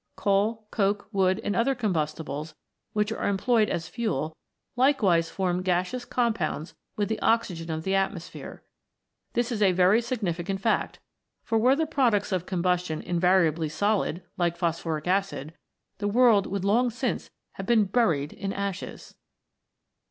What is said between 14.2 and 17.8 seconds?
like phosphoric acid, the world would long since have